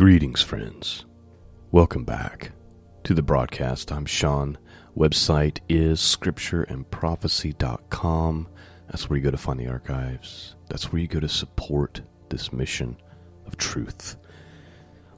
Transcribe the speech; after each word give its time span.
Greetings, 0.00 0.40
friends. 0.40 1.04
Welcome 1.72 2.04
back 2.04 2.52
to 3.04 3.12
the 3.12 3.20
broadcast. 3.20 3.92
I'm 3.92 4.06
Sean. 4.06 4.56
Website 4.96 5.58
is 5.68 6.00
scriptureandprophecy.com. 6.00 8.48
That's 8.88 9.10
where 9.10 9.18
you 9.18 9.22
go 9.22 9.30
to 9.30 9.36
find 9.36 9.60
the 9.60 9.68
archives. 9.68 10.56
That's 10.70 10.90
where 10.90 11.02
you 11.02 11.06
go 11.06 11.20
to 11.20 11.28
support 11.28 12.00
this 12.30 12.50
mission 12.50 12.96
of 13.46 13.58
truth. 13.58 14.16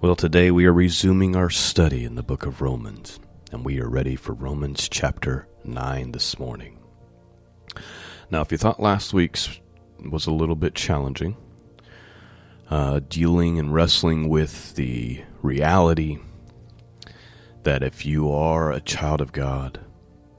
Well, 0.01 0.17
today 0.17 0.51
we 0.51 0.67
are 0.67 0.73
resuming 0.73 1.37
our 1.37 1.49
study 1.49 2.05
in 2.05 2.17
the 2.17 2.25
book 2.25 2.45
of 2.45 2.61
Romans, 2.61 3.21
and 3.53 3.65
we 3.65 3.81
are 3.81 3.89
ready 3.89 4.17
for 4.17 4.33
Romans 4.33 4.89
chapter 4.89 5.47
9 5.63 6.11
this 6.11 6.41
morning. 6.41 6.81
Now, 8.33 8.41
if 8.41 8.51
you 8.51 8.59
thought 8.59 8.81
last 8.81 9.15
week's 9.15 9.61
was 10.11 10.27
a 10.27 10.33
little 10.33 10.57
bit 10.57 10.75
challenging, 10.75 11.37
uh, 12.73 13.01
dealing 13.11 13.59
and 13.59 13.75
wrestling 13.75 14.31
with 14.31 14.75
the 14.77 15.23
reality 15.43 16.19
that 17.65 17.83
if 17.83 18.07
you 18.07 18.33
are 18.33 18.73
a 18.73 18.81
child 18.81 19.21
of 19.21 19.31
God, 19.31 19.79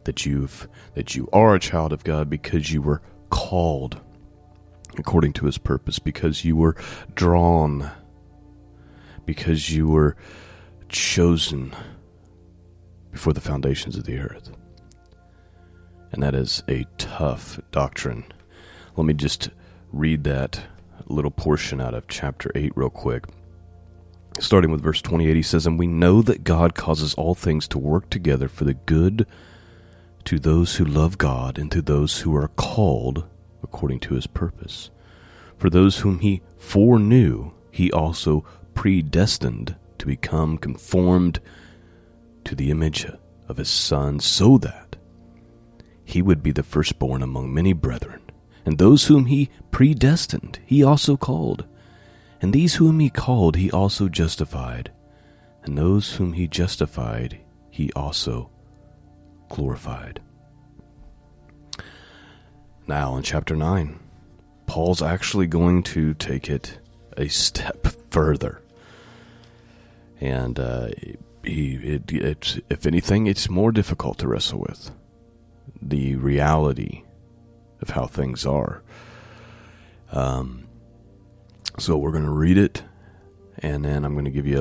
that 0.05 0.25
you've 0.25 0.67
that 0.95 1.13
you 1.13 1.29
are 1.31 1.53
a 1.53 1.59
child 1.59 1.93
of 1.93 2.03
God 2.03 2.31
because 2.31 2.73
you 2.73 2.81
were 2.81 3.03
called 3.29 4.01
according 4.97 5.33
to 5.33 5.45
his 5.45 5.59
purpose, 5.59 5.99
because 5.99 6.43
you 6.43 6.55
were 6.55 6.75
drawn, 7.13 7.91
because 9.27 9.69
you 9.69 9.87
were 9.87 10.15
chosen 10.89 11.71
before 13.11 13.33
the 13.33 13.41
foundations 13.41 13.95
of 13.95 14.05
the 14.05 14.17
earth. 14.17 14.49
And 16.11 16.23
that 16.23 16.33
is 16.33 16.63
a 16.67 16.87
tough 16.97 17.59
doctrine. 17.69 18.25
Let 18.95 19.05
me 19.05 19.13
just 19.13 19.51
read 19.91 20.23
that 20.23 20.63
little 21.07 21.31
portion 21.31 21.81
out 21.81 21.93
of 21.93 22.07
chapter 22.07 22.51
8 22.55 22.73
real 22.75 22.89
quick. 22.89 23.25
Starting 24.39 24.71
with 24.71 24.81
verse 24.81 25.01
28, 25.01 25.35
he 25.35 25.41
says, 25.41 25.67
And 25.67 25.77
we 25.77 25.87
know 25.87 26.21
that 26.21 26.43
God 26.43 26.73
causes 26.73 27.13
all 27.13 27.35
things 27.35 27.67
to 27.69 27.77
work 27.77 28.09
together 28.09 28.47
for 28.47 28.63
the 28.63 28.73
good 28.73 29.27
to 30.25 30.39
those 30.39 30.77
who 30.77 30.85
love 30.85 31.17
God 31.17 31.57
and 31.57 31.71
to 31.71 31.81
those 31.81 32.21
who 32.21 32.35
are 32.35 32.47
called 32.47 33.25
according 33.61 33.99
to 34.01 34.15
his 34.15 34.27
purpose. 34.27 34.89
For 35.57 35.69
those 35.69 35.99
whom 35.99 36.19
he 36.19 36.41
foreknew, 36.57 37.51
he 37.71 37.91
also 37.91 38.43
predestined 38.73 39.75
to 39.99 40.05
become 40.05 40.57
conformed 40.57 41.39
to 42.45 42.55
the 42.55 42.71
image 42.71 43.05
of 43.47 43.57
his 43.57 43.69
Son, 43.69 44.19
so 44.19 44.57
that 44.57 44.95
he 46.03 46.21
would 46.21 46.43
be 46.43 46.51
the 46.51 46.63
firstborn 46.63 47.21
among 47.21 47.53
many 47.53 47.73
brethren. 47.73 48.22
And 48.65 48.77
those 48.77 49.05
whom 49.05 49.25
he 49.25 49.49
predestined, 49.71 50.59
he 50.65 50.83
also 50.83 51.17
called. 51.17 51.65
And 52.41 52.53
these 52.53 52.75
whom 52.75 52.99
he 52.99 53.09
called, 53.09 53.55
he 53.55 53.71
also 53.71 54.07
justified. 54.07 54.91
And 55.63 55.77
those 55.77 56.13
whom 56.13 56.33
he 56.33 56.47
justified, 56.47 57.39
he 57.69 57.91
also 57.93 58.49
glorified. 59.49 60.21
Now, 62.87 63.15
in 63.15 63.23
chapter 63.23 63.55
9, 63.55 63.99
Paul's 64.65 65.01
actually 65.01 65.47
going 65.47 65.83
to 65.83 66.13
take 66.15 66.49
it 66.49 66.79
a 67.17 67.27
step 67.27 67.87
further. 68.09 68.61
And 70.19 70.59
uh, 70.59 70.89
he, 71.43 71.75
it, 71.75 72.11
it, 72.11 72.65
if 72.69 72.85
anything, 72.85 73.27
it's 73.27 73.49
more 73.49 73.71
difficult 73.71 74.17
to 74.19 74.27
wrestle 74.27 74.59
with. 74.59 74.91
The 75.81 76.15
reality 76.15 77.03
of 77.83 77.91
how 77.91 78.07
things 78.07 78.45
are. 78.45 78.81
Um, 80.11 80.67
so 81.77 81.97
we're 81.97 82.11
going 82.11 82.23
to 82.23 82.31
read 82.31 82.57
it, 82.57 82.83
and 83.59 83.83
then 83.83 84.05
I'm 84.05 84.13
going 84.13 84.25
to 84.25 84.31
give 84.31 84.47
you 84.47 84.57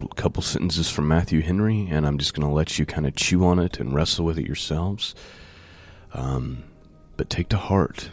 a, 0.00 0.04
a, 0.04 0.14
couple 0.14 0.42
sentences 0.42 0.90
from 0.90 1.06
Matthew 1.06 1.42
Henry, 1.42 1.86
and 1.90 2.06
I'm 2.06 2.18
just 2.18 2.32
going 2.32 2.48
to 2.48 2.52
let 2.54 2.78
you 2.78 2.86
kind 2.86 3.06
of 3.06 3.14
chew 3.14 3.44
on 3.44 3.58
it 3.58 3.78
and 3.78 3.94
wrestle 3.94 4.24
with 4.24 4.38
it 4.38 4.46
yourselves. 4.46 5.14
Um, 6.14 6.64
but 7.16 7.28
take 7.28 7.48
to 7.50 7.58
heart 7.58 8.10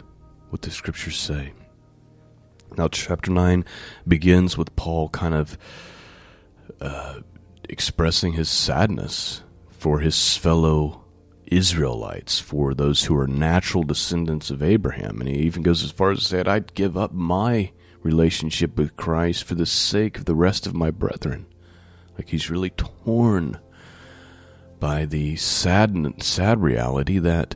what 0.50 0.62
the 0.62 0.70
scriptures 0.70 1.16
say. 1.16 1.54
Now, 2.76 2.88
chapter 2.88 3.30
9 3.30 3.64
begins 4.06 4.58
with 4.58 4.76
Paul 4.76 5.08
kind 5.08 5.34
of 5.34 5.56
uh, 6.80 7.20
expressing 7.68 8.34
his 8.34 8.48
sadness 8.48 9.42
for 9.70 10.00
his 10.00 10.36
fellow 10.36 11.01
Israelites, 11.56 12.38
for 12.38 12.74
those 12.74 13.04
who 13.04 13.16
are 13.16 13.26
natural 13.26 13.84
descendants 13.84 14.50
of 14.50 14.62
Abraham. 14.62 15.20
And 15.20 15.28
he 15.28 15.36
even 15.40 15.62
goes 15.62 15.84
as 15.84 15.90
far 15.90 16.10
as 16.10 16.20
to 16.20 16.24
say, 16.24 16.40
I'd 16.40 16.74
give 16.74 16.96
up 16.96 17.12
my 17.12 17.72
relationship 18.02 18.76
with 18.76 18.96
Christ 18.96 19.44
for 19.44 19.54
the 19.54 19.66
sake 19.66 20.18
of 20.18 20.24
the 20.24 20.34
rest 20.34 20.66
of 20.66 20.74
my 20.74 20.90
brethren. 20.90 21.46
Like 22.16 22.30
he's 22.30 22.50
really 22.50 22.70
torn 22.70 23.58
by 24.80 25.04
the 25.04 25.36
sad, 25.36 26.22
sad 26.22 26.60
reality 26.60 27.18
that 27.18 27.54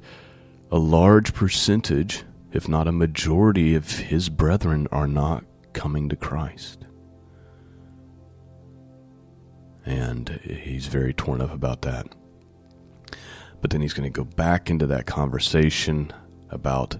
a 0.70 0.78
large 0.78 1.34
percentage, 1.34 2.22
if 2.52 2.68
not 2.68 2.88
a 2.88 2.92
majority, 2.92 3.74
of 3.74 3.90
his 3.90 4.28
brethren 4.28 4.86
are 4.92 5.08
not 5.08 5.44
coming 5.72 6.08
to 6.08 6.16
Christ. 6.16 6.86
And 9.84 10.28
he's 10.42 10.86
very 10.86 11.14
torn 11.14 11.40
up 11.40 11.52
about 11.52 11.82
that. 11.82 12.08
But 13.60 13.70
then 13.70 13.80
he's 13.80 13.94
going 13.94 14.10
to 14.10 14.16
go 14.16 14.24
back 14.24 14.70
into 14.70 14.86
that 14.86 15.06
conversation 15.06 16.12
about 16.50 16.96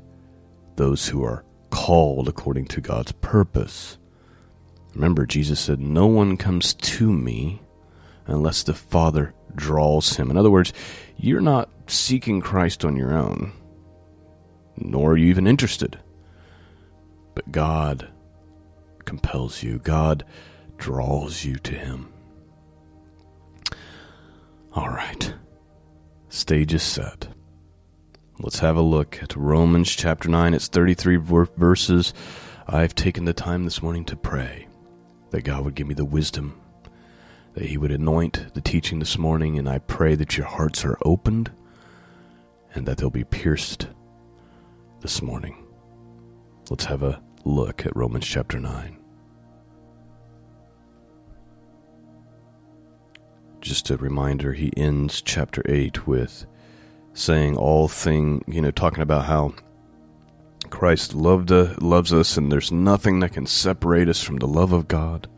those 0.77 1.09
who 1.09 1.25
are 1.25 1.45
called 1.71 2.29
according 2.29 2.67
to 2.67 2.81
God's 2.81 3.13
purpose. 3.13 3.99
Remember, 4.95 5.27
Jesus 5.27 5.61
said, 5.61 5.81
No 5.81 6.07
one 6.07 6.37
comes 6.37 6.75
to 6.75 7.13
me 7.13 7.61
unless 8.27 8.63
the 8.63 8.75
Father 8.75 9.35
draws 9.55 10.17
him. 10.17 10.31
In 10.31 10.37
other 10.37 10.51
words, 10.51 10.73
you're 11.17 11.41
not 11.41 11.69
seeking 11.87 12.41
Christ 12.41 12.85
on 12.85 12.97
your 12.97 13.15
own, 13.15 13.53
nor 14.77 15.13
are 15.13 15.17
you 15.17 15.27
even 15.27 15.47
interested. 15.47 15.99
But 17.35 17.53
God 17.53 18.09
compels 19.05 19.63
you, 19.63 19.79
God 19.79 20.25
draws 20.77 21.45
you 21.45 21.57
to 21.57 21.75
Him. 21.75 22.13
All 24.75 24.89
right. 24.89 25.35
Stage 26.37 26.75
is 26.75 26.83
set. 26.83 27.29
Let's 28.41 28.59
have 28.59 28.77
a 28.77 28.83
look 28.83 29.23
at 29.23 29.35
Romans 29.35 29.97
chapter 29.97 30.29
9. 30.29 30.53
It's 30.53 30.69
33 30.69 31.17
verses. 31.17 32.13
I've 32.69 32.95
taken 32.95 33.25
the 33.25 33.33
time 33.33 33.65
this 33.65 33.81
morning 33.81 34.05
to 34.05 34.17
pray 34.17 34.69
that 35.31 35.45
God 35.45 35.65
would 35.65 35.75
give 35.75 35.87
me 35.87 35.95
the 35.95 36.05
wisdom, 36.05 36.61
that 37.55 37.65
He 37.65 37.79
would 37.79 37.91
anoint 37.91 38.53
the 38.53 38.61
teaching 38.61 38.99
this 38.99 39.17
morning, 39.17 39.59
and 39.59 39.67
I 39.67 39.79
pray 39.79 40.15
that 40.15 40.37
your 40.37 40.47
hearts 40.47 40.85
are 40.85 40.99
opened 41.07 41.53
and 42.75 42.85
that 42.85 42.99
they'll 42.99 43.09
be 43.09 43.25
pierced 43.25 43.89
this 45.01 45.23
morning. 45.23 45.67
Let's 46.69 46.85
have 46.85 47.03
a 47.03 47.23
look 47.47 47.87
at 47.87 47.97
Romans 47.97 48.27
chapter 48.27 48.61
9. 48.61 48.96
Just 53.67 53.91
a 53.91 53.97
reminder, 53.97 54.53
he 54.53 54.73
ends 54.77 55.21
chapter 55.21 55.61
8 55.67 56.07
with 56.07 56.47
saying 57.15 57.57
all 57.57 57.89
thing, 57.89 58.45
you 58.47 58.61
know, 58.61 58.71
talking 58.71 59.03
about 59.03 59.25
how 59.25 59.55
Christ 60.71 61.15
loved 61.15 61.51
uh, 61.51 61.75
loves 61.81 62.13
us 62.13 62.37
and 62.37 62.51
there's 62.51 62.71
nothing 62.71 63.21
that 63.21 63.33
can 63.33 63.47
separate 63.47 64.09
us 64.09 64.23
from 64.23 64.37
the 64.37 64.47
love 64.47 64.73
of 64.73 64.87
God. 64.87 65.29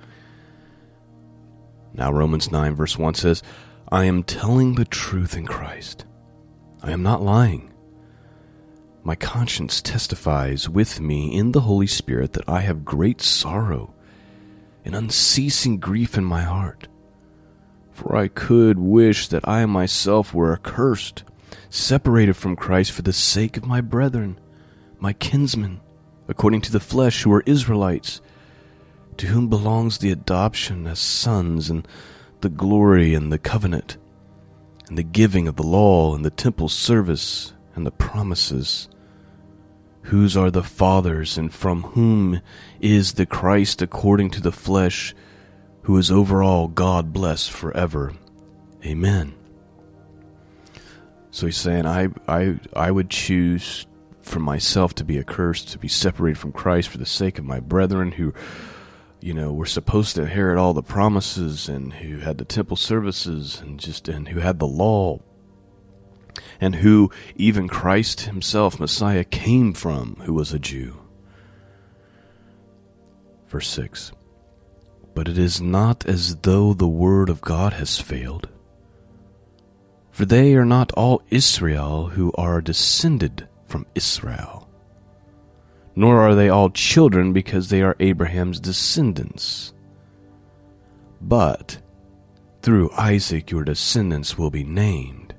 Now 1.95 2.13
Romans 2.13 2.53
9 2.53 2.75
verse 2.75 2.99
1 2.99 3.15
says, 3.15 3.43
I 3.91 4.05
am 4.05 4.23
telling 4.23 4.75
the 4.75 4.85
truth 4.85 5.35
in 5.35 5.47
Christ. 5.47 6.05
I 6.83 6.93
am 6.93 7.03
not 7.03 7.23
lying. 7.23 7.73
My 9.03 9.15
conscience 9.15 9.81
testifies 9.81 10.69
with 10.69 11.01
me 11.01 11.35
in 11.35 11.53
the 11.53 11.63
Holy 11.63 11.87
Spirit 11.87 12.35
that 12.35 12.49
I 12.49 12.61
have 12.61 12.85
great 12.85 13.23
sorrow 13.23 13.95
and 14.85 14.95
unceasing 14.95 15.79
grief 15.79 16.19
in 16.19 16.25
my 16.25 16.43
heart. 16.43 16.89
For 17.99 18.15
I 18.15 18.29
could 18.29 18.79
wish 18.79 19.27
that 19.27 19.49
I 19.49 19.67
myself 19.67 20.33
were 20.33 20.53
accursed, 20.53 21.25
separated 21.69 22.35
from 22.35 22.55
Christ 22.55 22.93
for 22.93 23.03
the 23.03 23.12
sake 23.12 23.56
of 23.56 23.67
my 23.67 23.81
brethren, 23.81 24.39
my 25.00 25.12
kinsmen, 25.12 25.81
according 26.29 26.61
to 26.61 26.71
the 26.71 26.79
flesh, 26.79 27.25
who 27.25 27.33
are 27.33 27.43
Israelites, 27.45 28.21
to 29.17 29.27
whom 29.27 29.49
belongs 29.49 29.99
the 29.99 30.12
adoption 30.12 30.87
as 30.87 31.00
sons, 31.00 31.71
and 31.71 31.89
the 32.41 32.49
glory 32.49 33.15
and 33.15 33.33
the 33.33 33.39
covenant, 33.39 33.97
and 34.89 34.97
the 34.97 35.03
giving 35.03 35.49
of 35.49 35.56
the 35.56 35.65
law, 35.65 36.15
and 36.15 36.25
the 36.25 36.31
temple 36.31 36.69
service, 36.69 37.53
and 37.75 37.85
the 37.85 37.91
promises. 37.91 38.89
Whose 40.03 40.37
are 40.37 40.53
the 40.53 40.62
fathers, 40.62 41.37
and 41.37 41.53
from 41.53 41.83
whom 41.83 42.43
is 42.81 43.15
the 43.15 43.27
Christ 43.27 43.83
according 43.83 44.31
to 44.31 44.41
the 44.41 44.53
flesh, 44.53 45.17
who 45.88 45.96
is 45.96 46.11
over 46.11 46.43
all 46.43 46.69
God 46.69 47.14
bless 47.14 47.49
forever. 47.49 48.12
Amen. 48.85 49.32
So 51.31 51.46
he's 51.46 51.56
saying, 51.56 51.87
I, 51.87 52.08
I, 52.29 52.61
I 52.76 52.90
would 52.90 53.08
choose 53.08 53.87
for 54.20 54.38
myself 54.38 54.94
to 54.96 55.05
be 55.05 55.19
accursed, 55.19 55.69
to 55.69 55.79
be 55.79 55.88
separated 55.88 56.37
from 56.37 56.52
Christ 56.52 56.90
for 56.90 56.99
the 56.99 57.06
sake 57.06 57.38
of 57.38 57.46
my 57.46 57.58
brethren 57.58 58.12
who 58.12 58.35
you 59.23 59.32
know, 59.32 59.50
were 59.50 59.64
supposed 59.64 60.14
to 60.17 60.25
inherit 60.25 60.58
all 60.58 60.75
the 60.75 60.82
promises 60.82 61.70
and 61.70 61.94
who 61.94 62.19
had 62.19 62.37
the 62.37 62.44
temple 62.44 62.76
services 62.76 63.58
and 63.62 63.81
just 63.81 64.11
and 64.11 64.29
who 64.29 64.41
had 64.41 64.58
the 64.58 64.67
law 64.67 65.20
and 66.61 66.75
who 66.75 67.11
even 67.34 67.67
Christ 67.67 68.20
himself, 68.20 68.79
Messiah, 68.79 69.25
came 69.25 69.73
from, 69.73 70.17
who 70.26 70.34
was 70.34 70.52
a 70.52 70.58
Jew. 70.58 71.00
Verse 73.46 73.69
6 73.69 74.12
But 75.19 75.26
it 75.26 75.37
is 75.37 75.61
not 75.61 76.06
as 76.06 76.37
though 76.43 76.73
the 76.73 76.87
word 76.87 77.29
of 77.29 77.41
God 77.41 77.73
has 77.73 77.99
failed. 77.99 78.49
For 80.11 80.25
they 80.25 80.55
are 80.55 80.65
not 80.65 80.93
all 80.93 81.23
Israel 81.29 82.06
who 82.06 82.31
are 82.38 82.61
descended 82.61 83.49
from 83.67 83.85
Israel, 83.97 84.69
nor 85.97 86.20
are 86.20 86.37
they 86.37 86.49
all 86.49 86.70
children 86.70 87.32
because 87.32 87.69
they 87.69 87.82
are 87.82 87.97
Abraham's 87.99 88.61
descendants. 88.61 89.73
But 91.20 91.79
through 92.62 92.93
Isaac 92.93 93.50
your 93.50 93.65
descendants 93.65 94.38
will 94.38 94.50
be 94.50 94.62
named. 94.62 95.35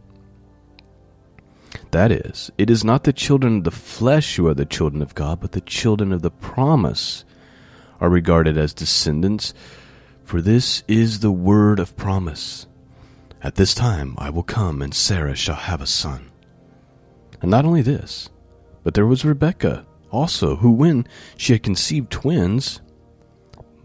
That 1.92 2.12
is, 2.12 2.52
it 2.58 2.70
is 2.70 2.84
not 2.84 3.06
the 3.06 3.14
children 3.14 3.60
of 3.60 3.64
the 3.64 3.72
flesh 3.72 4.36
who 4.36 4.46
are 4.48 4.54
the 4.54 4.66
children 4.66 5.02
of 5.02 5.16
God, 5.16 5.40
but 5.40 5.54
the 5.54 5.62
children 5.62 6.12
of 6.12 6.22
the 6.22 6.32
promise 6.32 7.24
are 8.00 8.10
regarded 8.10 8.58
as 8.58 8.74
descendants, 8.74 9.54
for 10.24 10.42
this 10.42 10.84
is 10.88 11.20
the 11.20 11.32
word 11.32 11.80
of 11.80 11.96
promise. 11.96 12.68
At 13.42 13.56
this 13.56 13.74
time 13.74 14.16
I 14.18 14.30
will 14.30 14.44
come, 14.44 14.82
and 14.82 14.94
Sarah 14.94 15.36
shall 15.36 15.56
have 15.56 15.82
a 15.82 15.88
son. 15.88 16.32
And 17.42 17.50
not 17.50 17.66
only 17.66 17.82
this, 17.82 18.30
but 18.84 18.94
there 18.94 19.06
was 19.06 19.26
Rebekah 19.26 19.86
also, 20.12 20.58
who, 20.58 20.72
when 20.72 21.08
she 21.38 21.54
had 21.54 21.64
conceived 21.64 22.12
twins 22.12 22.82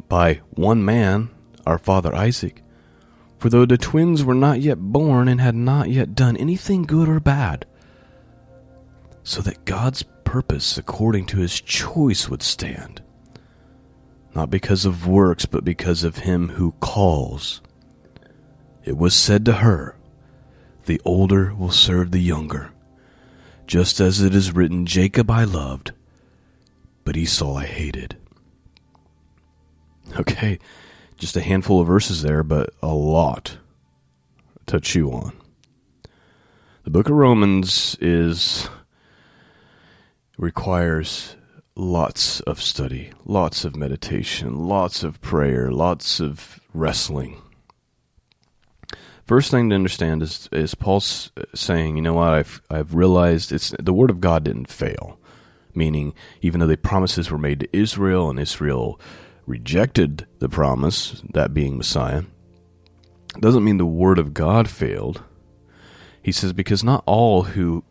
by 0.09 0.41
one 0.51 0.85
man, 0.85 1.31
our 1.67 1.79
father 1.79 2.15
Isaac, 2.15 2.63
for 3.39 3.49
though 3.51 3.67
the 3.67 3.77
twins 3.77 4.25
were 4.25 4.35
not 4.35 4.61
yet 4.61 4.79
born 4.79 5.29
and 5.29 5.41
had 5.41 5.55
not 5.55 5.91
yet 5.91 6.15
done 6.15 6.37
anything 6.37 6.83
good 6.83 7.09
or 7.09 7.21
bad, 7.21 7.67
so 9.23 9.41
that 9.43 9.65
God's 9.65 10.03
purpose 10.25 10.79
according 10.79 11.27
to 11.27 11.39
his 11.39 11.61
choice 11.61 12.29
would 12.29 12.43
stand, 12.43 13.03
not 14.35 14.51
because 14.51 14.85
of 14.85 15.07
works, 15.07 15.47
but 15.47 15.65
because 15.65 16.03
of 16.03 16.19
him 16.19 16.51
who 16.51 16.73
calls. 16.81 17.63
It 18.85 18.97
was 18.97 19.15
said 19.15 19.45
to 19.45 19.55
her, 19.55 19.97
The 20.87 21.01
older 21.05 21.55
will 21.55 21.71
serve 21.71 22.11
the 22.11 22.21
younger, 22.21 22.73
just 23.67 24.01
as 24.01 24.21
it 24.21 24.35
is 24.35 24.53
written, 24.53 24.87
Jacob 24.87 25.31
I 25.31 25.45
loved, 25.45 25.93
but 27.05 27.17
Esau 27.17 27.55
I 27.57 27.65
hated. 27.65 28.17
Okay, 30.19 30.59
just 31.17 31.37
a 31.37 31.41
handful 31.41 31.81
of 31.81 31.87
verses 31.87 32.23
there, 32.23 32.43
but 32.43 32.71
a 32.83 32.95
lot 32.95 33.59
to 34.67 34.81
chew 34.81 35.11
on. 35.11 35.33
The 36.83 36.91
book 36.91 37.09
of 37.09 37.17
Romans 37.17 37.97
is 38.01 38.69
requires 40.37 41.37
lots 41.77 42.41
of 42.41 42.63
study, 42.63 43.11
lots 43.25 43.65
of 43.65 43.77
meditation, 43.77 44.57
lots 44.69 45.03
of 45.03 45.21
prayer, 45.21 45.71
lots 45.71 46.21
of 46.21 46.61
wrestling. 46.73 47.41
First 49.27 49.51
thing 49.51 49.71
to 49.71 49.75
understand 49.75 50.23
is 50.23 50.49
is 50.53 50.75
Paul's 50.75 51.33
saying, 51.55 51.97
you 51.97 52.03
know 52.03 52.15
what, 52.15 52.35
I've 52.35 52.63
I've 52.71 52.95
realized 52.95 53.53
it's 53.53 53.75
the 53.81 53.95
word 53.95 54.11
of 54.11 54.21
God 54.21 54.45
didn't 54.45 54.69
fail. 54.69 55.19
Meaning, 55.75 56.15
even 56.41 56.61
though 56.61 56.69
the 56.69 56.77
promises 56.77 57.31
were 57.31 57.39
made 57.39 57.61
to 57.61 57.77
Israel 57.77 58.31
and 58.31 58.39
Israel 58.39 59.01
rejected 59.45 60.27
the 60.39 60.49
promise, 60.49 61.23
that 61.33 61.53
being 61.53 61.77
Messiah, 61.77 62.23
doesn't 63.41 63.65
mean 63.65 63.79
the 63.79 63.87
word 63.87 64.19
of 64.19 64.35
God 64.35 64.69
failed. 64.69 65.23
He 66.23 66.31
says, 66.31 66.53
because 66.53 66.85
not 66.85 67.03
all 67.07 67.43
who 67.43 67.83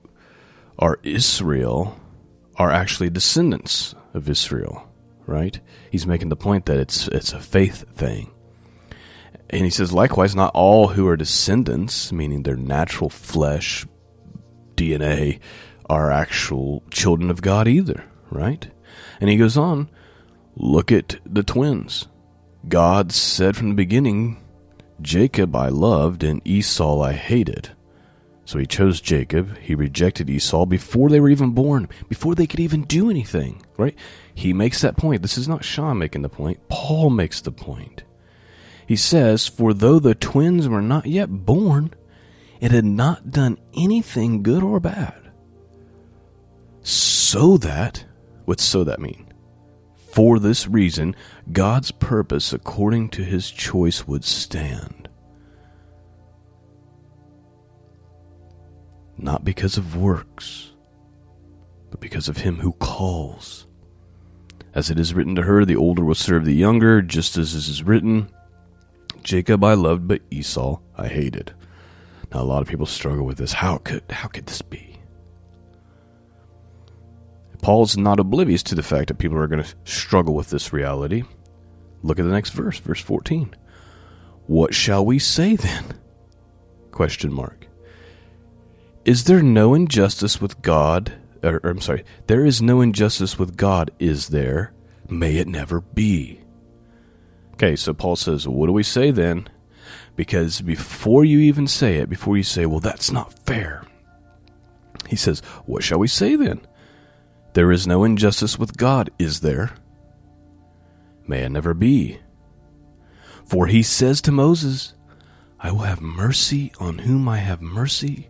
are 0.79 0.99
Israel 1.03 1.99
are 2.57 2.71
actually 2.71 3.09
descendants 3.09 3.95
of 4.13 4.29
Israel, 4.29 4.89
right? 5.25 5.59
He's 5.91 6.07
making 6.07 6.29
the 6.29 6.35
point 6.35 6.65
that 6.65 6.77
it's 6.77 7.07
it's 7.09 7.33
a 7.33 7.39
faith 7.39 7.85
thing. 7.95 8.31
And 9.49 9.65
he 9.65 9.69
says, 9.69 9.93
likewise, 9.93 10.35
not 10.35 10.53
all 10.55 10.89
who 10.89 11.07
are 11.07 11.15
descendants, 11.15 12.11
meaning 12.11 12.41
their 12.41 12.55
natural 12.55 13.09
flesh, 13.09 13.85
DNA, 14.75 15.39
are 15.87 16.11
actual 16.11 16.81
children 16.89 17.29
of 17.29 17.43
God 17.43 17.67
either, 17.67 18.03
right? 18.31 18.67
And 19.21 19.29
he 19.29 19.37
goes 19.37 19.55
on, 19.55 19.89
look 20.55 20.91
at 20.91 21.17
the 21.25 21.43
twins. 21.43 22.07
God 22.67 23.11
said 23.11 23.55
from 23.55 23.69
the 23.69 23.75
beginning, 23.75 24.41
Jacob 25.01 25.55
I 25.55 25.69
loved 25.69 26.23
and 26.23 26.41
Esau 26.47 27.01
I 27.01 27.13
hated. 27.13 27.72
So 28.45 28.59
he 28.59 28.65
chose 28.65 28.99
Jacob. 28.99 29.57
He 29.59 29.73
rejected 29.73 30.29
Esau 30.29 30.65
before 30.65 31.09
they 31.09 31.19
were 31.19 31.29
even 31.29 31.51
born, 31.51 31.87
before 32.09 32.35
they 32.35 32.47
could 32.47 32.59
even 32.59 32.83
do 32.83 33.09
anything, 33.09 33.65
right? 33.77 33.95
He 34.35 34.51
makes 34.51 34.81
that 34.81 34.97
point. 34.97 35.21
This 35.21 35.37
is 35.37 35.47
not 35.47 35.63
Sean 35.63 35.97
making 35.97 36.23
the 36.23 36.29
point. 36.29 36.67
Paul 36.67 37.09
makes 37.09 37.39
the 37.39 37.51
point. 37.51 38.03
He 38.85 38.95
says, 38.95 39.47
For 39.47 39.73
though 39.73 39.99
the 39.99 40.15
twins 40.15 40.67
were 40.67 40.81
not 40.81 41.05
yet 41.05 41.27
born, 41.27 41.93
it 42.59 42.71
had 42.71 42.85
not 42.85 43.31
done 43.31 43.57
anything 43.75 44.43
good 44.43 44.63
or 44.63 44.79
bad. 44.79 45.31
So 46.81 47.57
that, 47.57 48.05
what's 48.45 48.63
so 48.63 48.83
that 48.83 48.99
mean? 48.99 49.33
For 50.11 50.37
this 50.37 50.67
reason, 50.67 51.15
God's 51.51 51.91
purpose 51.91 52.53
according 52.53 53.09
to 53.09 53.23
his 53.23 53.49
choice 53.49 54.05
would 54.07 54.23
stand. 54.23 55.02
Not 59.17 59.45
because 59.45 59.77
of 59.77 59.95
works, 59.95 60.71
but 61.91 61.99
because 61.99 62.27
of 62.27 62.37
him 62.37 62.57
who 62.57 62.73
calls. 62.73 63.67
As 64.73 64.89
it 64.89 64.99
is 64.99 65.13
written 65.13 65.35
to 65.35 65.43
her, 65.43 65.65
the 65.65 65.75
older 65.75 66.03
will 66.03 66.15
serve 66.15 66.45
the 66.45 66.55
younger, 66.55 67.01
just 67.01 67.37
as 67.37 67.53
this 67.53 67.67
is 67.67 67.83
written, 67.83 68.27
Jacob 69.23 69.63
I 69.63 69.73
loved, 69.73 70.07
but 70.07 70.21
Esau 70.29 70.79
I 70.97 71.07
hated. 71.07 71.53
Now 72.33 72.41
a 72.41 72.43
lot 72.43 72.61
of 72.61 72.67
people 72.67 72.85
struggle 72.85 73.25
with 73.25 73.37
this. 73.37 73.53
How 73.53 73.77
could 73.77 74.03
how 74.09 74.27
could 74.27 74.47
this 74.47 74.61
be? 74.61 74.97
Paul's 77.61 77.95
not 77.95 78.19
oblivious 78.19 78.61
to 78.63 78.75
the 78.75 78.83
fact 78.83 79.07
that 79.07 79.19
people 79.19 79.37
are 79.37 79.47
going 79.47 79.63
to 79.63 79.75
struggle 79.85 80.35
with 80.35 80.49
this 80.49 80.73
reality. 80.73 81.23
Look 82.01 82.19
at 82.19 82.25
the 82.25 82.31
next 82.31 82.49
verse, 82.49 82.77
verse 82.77 82.99
14. 82.99 83.55
What 84.47 84.73
shall 84.73 85.05
we 85.05 85.17
say 85.17 85.55
then? 85.55 85.85
Question 86.91 87.31
mark. 87.31 87.62
Is 89.05 89.25
there 89.25 89.41
no 89.41 89.73
injustice 89.73 90.39
with 90.39 90.61
God? 90.61 91.13
Or, 91.43 91.59
or, 91.63 91.71
I'm 91.71 91.81
sorry, 91.81 92.05
there 92.27 92.45
is 92.45 92.61
no 92.61 92.79
injustice 92.79 93.37
with 93.37 93.57
God, 93.57 93.91
is 93.99 94.29
there? 94.29 94.73
May 95.09 95.35
it 95.35 95.47
never 95.47 95.81
be. 95.81 96.39
Okay, 97.53 97.75
so 97.75 97.93
Paul 97.93 98.15
says, 98.15 98.47
What 98.47 98.67
do 98.67 98.73
we 98.73 98.83
say 98.83 99.11
then? 99.11 99.49
Because 100.15 100.61
before 100.61 101.25
you 101.25 101.39
even 101.39 101.67
say 101.67 101.97
it, 101.97 102.09
before 102.09 102.37
you 102.37 102.43
say, 102.43 102.65
Well, 102.65 102.79
that's 102.79 103.11
not 103.11 103.37
fair, 103.45 103.83
he 105.09 105.15
says, 105.17 105.41
What 105.65 105.83
shall 105.83 105.99
we 105.99 106.07
say 106.07 106.35
then? 106.35 106.61
There 107.53 107.71
is 107.71 107.85
no 107.85 108.03
injustice 108.03 108.57
with 108.57 108.77
God, 108.77 109.09
is 109.19 109.41
there? 109.41 109.71
May 111.27 111.43
it 111.43 111.49
never 111.49 111.73
be. 111.73 112.19
For 113.45 113.67
he 113.67 113.83
says 113.83 114.21
to 114.21 114.31
Moses, 114.31 114.93
I 115.59 115.71
will 115.71 115.79
have 115.79 116.01
mercy 116.01 116.71
on 116.79 116.99
whom 116.99 117.29
I 117.29 117.37
have 117.37 117.61
mercy, 117.61 118.29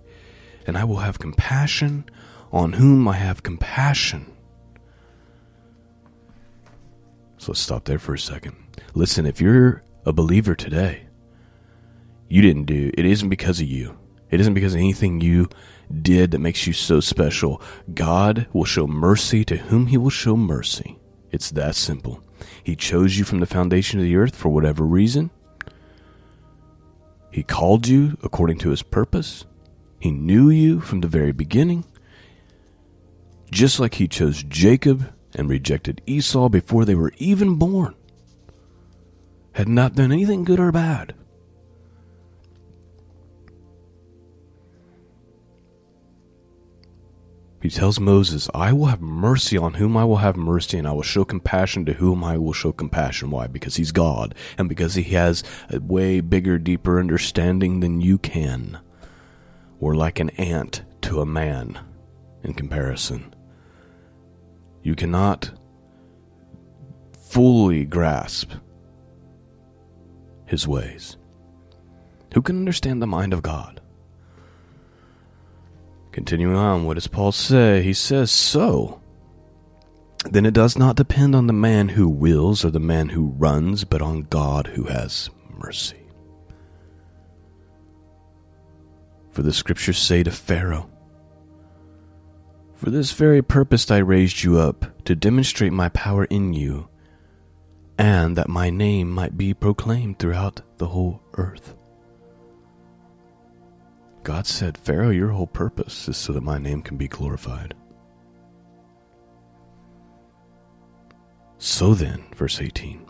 and 0.66 0.78
I 0.78 0.84
will 0.84 0.98
have 0.98 1.20
compassion 1.20 2.06
on 2.52 2.74
whom 2.74 3.08
I 3.08 3.16
have 3.16 3.44
compassion. 3.44 4.32
So 7.38 7.52
let's 7.52 7.62
stop 7.62 7.86
there 7.86 8.00
for 8.00 8.14
a 8.14 8.20
second. 8.20 8.56
Listen, 8.94 9.26
if 9.26 9.42
you're 9.42 9.84
a 10.06 10.14
believer 10.14 10.56
today, 10.56 11.08
you 12.30 12.42
didn't 12.42 12.66
do 12.66 12.92
it 12.94 13.06
isn't 13.06 13.30
because 13.30 13.60
of 13.60 13.68
you. 13.68 13.98
It 14.32 14.40
isn't 14.40 14.54
because 14.54 14.74
of 14.74 14.80
anything 14.80 15.22
you 15.22 15.50
did 16.02 16.32
that 16.32 16.40
makes 16.40 16.66
you 16.66 16.74
so 16.74 17.00
special. 17.00 17.62
God 17.94 18.48
will 18.54 18.66
show 18.66 18.88
mercy 18.88 19.44
to 19.46 19.58
whom 19.58 19.88
he 19.88 19.98
will 19.98 20.10
show 20.10 20.36
mercy. 20.36 20.98
It's 21.32 21.52
that 21.52 21.76
simple. 21.76 22.24
He 22.64 22.76
chose 22.76 23.18
you 23.18 23.26
from 23.26 23.40
the 23.40 23.46
foundation 23.46 24.00
of 24.00 24.06
the 24.06 24.16
earth 24.16 24.36
for 24.36 24.50
whatever 24.50 24.86
reason. 24.86 25.30
He 27.32 27.44
called 27.44 27.88
you 27.88 28.18
according 28.24 28.60
to 28.60 28.70
his 28.70 28.84
purpose. 28.84 29.46
He 30.04 30.12
knew 30.12 30.50
you 30.50 30.82
from 30.82 31.00
the 31.00 31.08
very 31.08 31.32
beginning. 31.32 31.86
Just 33.50 33.80
like 33.80 33.94
he 33.94 34.10
chose 34.10 34.44
Jacob 34.44 35.14
and 35.34 35.48
rejected 35.48 36.02
Esau 36.06 36.50
before 36.50 36.84
they 36.84 36.94
were 36.94 37.14
even 37.20 37.56
born 37.56 37.96
had 39.54 39.70
not 39.70 39.96
done 39.96 40.12
anything 40.12 40.44
good 40.44 40.60
or 40.60 40.74
bad. 40.74 41.16
He 47.62 47.70
tells 47.70 47.98
Moses, 47.98 48.50
I 48.54 48.74
will 48.74 48.88
have 48.88 49.00
mercy 49.00 49.58
on 49.58 49.76
whom 49.76 49.96
I 49.96 50.04
will 50.04 50.18
have 50.18 50.36
mercy, 50.36 50.78
and 50.78 50.86
I 50.86 50.92
will 50.92 51.02
show 51.02 51.24
compassion 51.24 51.86
to 51.86 51.94
whom 51.94 52.26
I 52.26 52.38
will 52.38 52.52
show 52.52 52.74
compassion. 52.74 53.32
Why? 53.32 53.48
Because 53.48 53.78
he's 53.78 53.94
God, 53.94 54.36
and 54.58 54.68
because 54.68 54.96
he 54.96 55.04
has 55.14 55.46
a 55.70 55.80
way 55.80 56.20
bigger, 56.20 56.58
deeper 56.58 57.00
understanding 57.00 57.80
than 57.80 58.02
you 58.02 58.18
can. 58.18 58.82
We're 59.84 59.96
like 59.96 60.22
an 60.22 60.30
ant 60.30 60.82
to 61.02 61.20
a 61.20 61.26
man 61.26 61.78
in 62.42 62.54
comparison. 62.54 63.36
You 64.82 64.96
cannot 64.96 65.52
fully 67.30 67.84
grasp 67.84 68.54
his 70.46 70.66
ways. 70.66 71.18
Who 72.34 72.42
can 72.42 72.60
understand 72.60 73.02
the 73.02 73.08
mind 73.08 73.34
of 73.34 73.42
God? 73.42 73.82
Continuing 76.14 76.56
on, 76.56 76.86
what 76.86 76.94
does 76.94 77.08
Paul 77.08 77.34
say? 77.34 77.84
He 77.84 77.92
says, 77.92 78.32
So, 78.32 79.02
then 80.32 80.46
it 80.46 80.54
does 80.54 80.78
not 80.78 80.96
depend 80.96 81.36
on 81.36 81.48
the 81.48 81.52
man 81.52 81.90
who 81.90 82.08
wills 82.08 82.64
or 82.64 82.72
the 82.72 82.80
man 82.80 83.10
who 83.10 83.34
runs, 83.38 83.84
but 83.84 84.02
on 84.02 84.22
God 84.22 84.68
who 84.68 84.86
has 84.86 85.30
mercy. 85.50 86.03
For 89.34 89.42
the 89.42 89.52
scriptures 89.52 89.98
say 89.98 90.22
to 90.22 90.30
Pharaoh, 90.32 90.88
For 92.76 92.92
this 92.92 93.12
very 93.12 93.42
purpose 93.42 93.90
I 93.90 93.98
raised 93.98 94.44
you 94.44 94.60
up, 94.60 95.04
to 95.06 95.16
demonstrate 95.16 95.74
my 95.74 95.90
power 95.90 96.26
in 96.26 96.54
you, 96.54 96.88
and 97.98 98.38
that 98.38 98.48
my 98.48 98.70
name 98.70 99.10
might 99.10 99.36
be 99.36 99.56
proclaimed 99.56 100.20
throughout 100.20 100.62
the 100.78 100.90
whole 100.90 101.20
earth. 101.34 101.76
God 104.22 104.46
said, 104.46 104.78
Pharaoh, 104.78 105.10
your 105.10 105.30
whole 105.30 105.48
purpose 105.48 106.08
is 106.08 106.16
so 106.16 106.32
that 106.34 106.44
my 106.44 106.60
name 106.60 106.84
can 106.84 106.96
be 106.96 107.08
glorified. 107.08 107.74
So 111.58 111.96
then, 111.96 112.26
verse 112.36 112.62
18, 112.62 113.04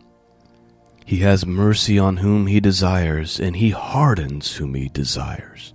he 1.06 1.18
has 1.18 1.46
mercy 1.46 2.00
on 2.00 2.18
whom 2.18 2.48
he 2.48 2.62
desires, 2.62 3.42
and 3.42 3.58
he 3.58 3.72
hardens 3.72 4.56
whom 4.56 4.74
he 4.74 4.88
desires. 4.88 5.74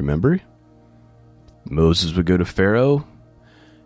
Remember? 0.00 0.40
Moses 1.66 2.14
would 2.14 2.24
go 2.24 2.38
to 2.38 2.46
Pharaoh, 2.46 3.06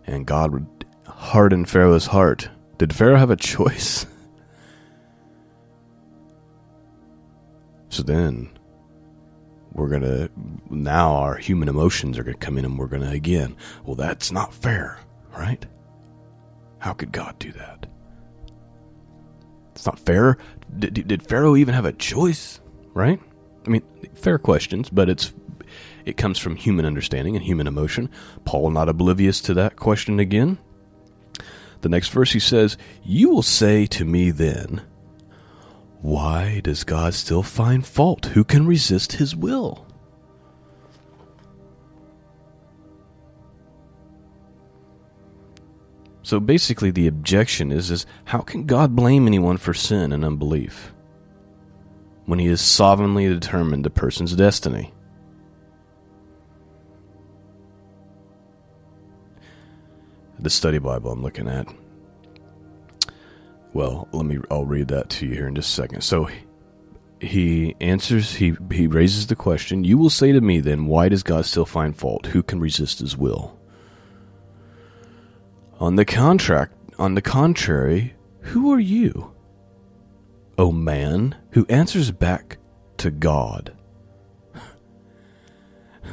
and 0.07 0.25
God 0.25 0.53
would 0.53 0.85
harden 1.05 1.65
Pharaoh's 1.65 2.05
heart. 2.05 2.47
Did 2.77 2.95
Pharaoh 2.95 3.17
have 3.17 3.31
a 3.31 3.35
choice? 3.35 4.05
so 7.89 8.01
then, 8.01 8.49
we're 9.73 9.89
to 10.03 10.31
now 10.69 11.15
our 11.15 11.35
human 11.35 11.67
emotions 11.67 12.17
are 12.17 12.23
to 12.23 12.39
come 12.39 12.57
in 12.57 12.63
and 12.63 12.79
we're 12.79 12.87
to 13.01 13.09
again 13.09 13.57
well 13.83 13.97
that's 13.97 14.31
not 14.31 14.53
fair 14.53 14.97
right 15.37 15.65
how 16.79 16.93
could 16.93 17.11
god 17.11 17.37
do 17.39 17.51
that 17.51 17.85
it's 19.73 19.85
not 19.85 19.99
fair 19.99 20.37
did, 20.79 21.05
did 21.05 21.21
pharaoh 21.21 21.57
even 21.57 21.75
have 21.75 21.83
a 21.83 21.91
choice 21.91 22.61
right 22.93 23.19
i 23.67 23.69
mean 23.69 23.83
fair 24.13 24.37
questions 24.37 24.89
but 24.89 25.09
it's 25.09 25.33
it 26.05 26.17
comes 26.17 26.37
from 26.37 26.55
human 26.55 26.85
understanding 26.85 27.35
and 27.35 27.45
human 27.45 27.67
emotion 27.67 28.09
paul 28.45 28.69
not 28.69 28.89
oblivious 28.89 29.41
to 29.41 29.53
that 29.53 29.75
question 29.75 30.19
again 30.19 30.57
the 31.81 31.89
next 31.89 32.09
verse 32.09 32.33
he 32.33 32.39
says 32.39 32.77
you 33.03 33.29
will 33.29 33.43
say 33.43 33.85
to 33.85 34.05
me 34.05 34.31
then 34.31 34.81
why 36.05 36.59
does 36.63 36.83
God 36.83 37.15
still 37.15 37.41
find 37.41 37.83
fault? 37.83 38.27
Who 38.27 38.43
can 38.43 38.67
resist 38.67 39.13
his 39.13 39.35
will? 39.35 39.87
So 46.21 46.39
basically 46.39 46.91
the 46.91 47.07
objection 47.07 47.71
is 47.71 47.89
is 47.89 48.05
how 48.25 48.41
can 48.41 48.67
God 48.67 48.95
blame 48.95 49.25
anyone 49.25 49.57
for 49.57 49.73
sin 49.73 50.11
and 50.11 50.23
unbelief 50.23 50.93
when 52.25 52.37
he 52.37 52.47
has 52.47 52.61
sovereignly 52.61 53.27
determined 53.27 53.87
a 53.87 53.89
person's 53.89 54.35
destiny? 54.35 54.93
The 60.45 60.51
study 60.51 60.77
Bible 60.77 61.11
I'm 61.11 61.23
looking 61.23 61.47
at 61.47 61.67
well, 63.73 64.07
let 64.13 64.25
me. 64.25 64.37
I'll 64.49 64.65
read 64.65 64.89
that 64.89 65.09
to 65.09 65.25
you 65.25 65.33
here 65.33 65.47
in 65.47 65.55
just 65.55 65.71
a 65.71 65.73
second. 65.73 66.01
So 66.01 66.29
he 67.19 67.75
answers. 67.81 68.35
He 68.35 68.55
he 68.71 68.85
raises 68.85 69.25
the 69.25 69.35
question. 69.35 69.83
You 69.83 69.97
will 69.97 70.11
say 70.11 70.31
to 70.31 70.39
me, 70.39 70.61
then, 70.61 70.85
why 70.85 71.09
does 71.09 71.23
God 71.23 71.45
still 71.45 71.65
find 71.65 71.97
fault? 71.97 72.27
Who 72.27 72.41
can 72.41 72.59
resist 72.59 72.99
His 72.99 73.17
will? 73.17 73.59
On 75.79 75.97
the 75.97 76.05
contract, 76.05 76.73
on 76.99 77.15
the 77.15 77.23
contrary, 77.23 78.13
who 78.41 78.71
are 78.71 78.79
you, 78.79 79.33
O 80.59 80.71
man, 80.71 81.35
who 81.51 81.65
answers 81.67 82.11
back 82.11 82.59
to 82.97 83.09
God? 83.09 83.75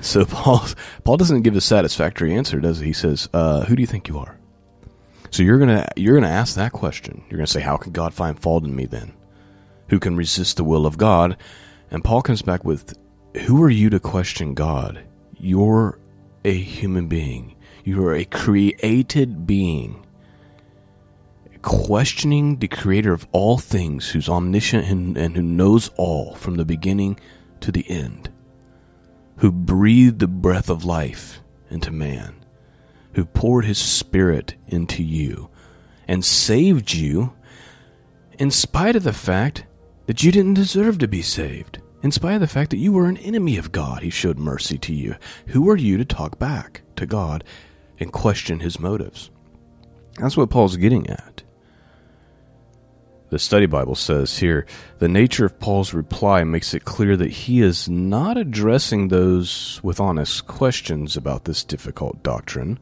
So 0.01 0.25
Paul 0.25 0.65
Paul 1.05 1.17
doesn't 1.17 1.43
give 1.43 1.57
a 1.57 1.61
satisfactory 1.61 2.35
answer, 2.35 2.61
does 2.61 2.81
he? 2.81 2.87
He 2.87 2.93
says, 2.93 3.29
uh, 3.33 3.65
"Who 3.65 3.77
do 3.77 3.83
you 3.83 3.87
think 3.87 4.09
you 4.09 4.19
are?" 4.19 4.39
So 5.31 5.43
you're 5.43 5.59
gonna 5.59 5.89
you're 5.97 6.15
gonna 6.15 6.29
ask 6.29 6.57
that 6.57 6.73
question. 6.73 7.23
You're 7.29 7.39
gonna 7.39 7.47
say, 7.47 7.61
"How 7.61 7.77
can 7.77 7.93
God 7.93 8.13
find 8.13 8.39
fault 8.39 8.65
in 8.65 8.75
me 8.75 8.87
then? 8.87 9.13
Who 9.89 9.99
can 9.99 10.17
resist 10.17 10.57
the 10.57 10.65
will 10.65 10.87
of 10.87 10.99
God?" 10.99 11.37
And 11.91 12.03
Paul 12.03 12.23
comes 12.23 12.43
back 12.43 12.65
with, 12.65 12.99
"Who 13.47 13.63
are 13.63 13.71
you 13.71 13.91
to 13.91 14.01
question 14.01 14.55
God? 14.55 15.01
You're 15.39 15.99
a 16.45 16.55
human 16.55 17.07
being. 17.07 17.55
You 17.85 18.05
are 18.07 18.15
a 18.15 18.25
created 18.25 19.47
being." 19.47 20.05
Questioning 21.63 22.59
the 22.59 22.67
creator 22.67 23.13
of 23.13 23.29
all 23.31 23.57
things, 23.57 24.11
who's 24.11 24.29
omniscient 24.29 24.85
and, 24.85 25.17
and 25.17 25.37
who 25.37 25.43
knows 25.43 25.91
all 25.97 26.35
from 26.35 26.57
the 26.57 26.65
beginning 26.65 27.21
to 27.61 27.71
the 27.71 27.89
end, 27.89 28.31
who 29.43 29.51
breathed 29.51 30.21
the 30.21 30.29
breath 30.29 30.71
of 30.71 30.85
life 30.85 31.41
into 31.69 31.91
man 31.91 32.33
who 33.15 33.25
poured 33.25 33.65
his 33.65 33.77
spirit 33.77 34.55
into 34.69 35.03
you 35.03 35.51
and 36.07 36.25
saved 36.25 36.93
you 36.95 37.33
in 38.39 38.53
spite 38.53 38.95
of 38.95 39.03
the 39.03 39.13
fact 39.13 39.67
that 40.07 40.23
you 40.23 40.31
didn't 40.31 40.55
deserve 40.55 40.97
to 40.97 41.09
be 41.09 41.23
saved. 41.23 41.81
In 42.05 42.13
spite 42.13 42.37
of 42.37 42.41
the 42.41 42.47
fact 42.47 42.71
that 42.71 42.77
you 42.77 42.93
were 42.93 43.07
an 43.07 43.17
enemy 43.17 43.57
of 43.57 43.73
God, 43.73 44.05
he 44.05 44.11
showed 44.11 44.39
mercy 44.39 44.79
to 44.79 44.95
you. 44.95 45.17
Who 45.49 45.69
are 45.69 45.77
you 45.77 45.97
to 45.99 46.05
talk 46.05 46.39
back 46.39 46.83
to 46.95 47.05
God 47.05 47.43
and 47.99 48.13
question 48.13 48.61
his 48.61 48.79
motives? 48.79 49.33
That's 50.21 50.37
what 50.37 50.51
Paul's 50.51 50.77
getting 50.77 51.11
at. 51.11 51.43
The 53.33 53.39
study 53.39 53.65
Bible 53.65 53.95
says 53.95 54.41
here 54.41 54.67
the 54.99 55.09
nature 55.09 55.47
of 55.47 55.59
Paul's 55.59 55.95
reply 55.95 56.45
makes 56.45 56.75
it 56.75 56.85
clear 56.85 57.17
that 57.17 57.31
he 57.31 57.63
is 57.63 57.89
not 57.89 58.37
addressing 58.37 59.09
those 59.09 59.81
with 59.83 59.99
honest 59.99 60.47
questions 60.47 61.17
about 61.17 61.47
this 61.47 61.65
difficult 61.65 62.23
doctrine 62.23 62.79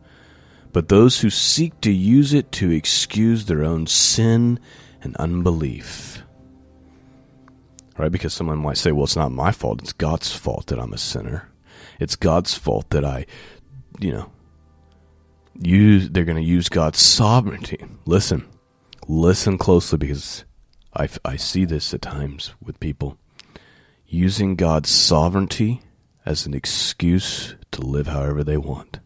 but 0.72 0.88
those 0.88 1.20
who 1.20 1.30
seek 1.30 1.80
to 1.82 1.92
use 1.92 2.32
it 2.32 2.50
to 2.52 2.70
excuse 2.70 3.44
their 3.44 3.64
own 3.64 3.86
sin 3.86 4.58
and 5.02 5.16
unbelief. 5.18 6.22
Right? 7.96 8.12
Because 8.12 8.34
someone 8.34 8.58
might 8.58 8.78
say, 8.78 8.92
well, 8.92 9.04
it's 9.04 9.16
not 9.16 9.32
my 9.32 9.52
fault. 9.52 9.82
It's 9.82 9.92
God's 9.92 10.32
fault 10.32 10.66
that 10.66 10.78
I'm 10.78 10.92
a 10.92 10.98
sinner. 10.98 11.48
It's 11.98 12.16
God's 12.16 12.54
fault 12.54 12.90
that 12.90 13.04
I, 13.04 13.26
you 13.98 14.12
know, 14.12 14.30
use, 15.60 16.08
they're 16.08 16.24
going 16.24 16.42
to 16.42 16.42
use 16.42 16.68
God's 16.68 16.98
sovereignty. 16.98 17.84
Listen, 18.06 18.46
listen 19.10 19.58
closely 19.58 19.98
because 19.98 20.44
I, 20.94 21.08
I 21.24 21.34
see 21.34 21.64
this 21.64 21.92
at 21.92 22.00
times 22.02 22.54
with 22.62 22.78
people 22.78 23.18
using 24.06 24.54
God's 24.54 24.88
sovereignty 24.88 25.82
as 26.24 26.46
an 26.46 26.54
excuse 26.54 27.56
to 27.72 27.80
live 27.80 28.06
however 28.06 28.44
they 28.44 28.56
want 28.56 29.00